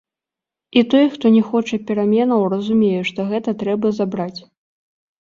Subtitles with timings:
[0.79, 4.37] І той, хто не хоча пераменаў, разумее, што гэта трэба забраць.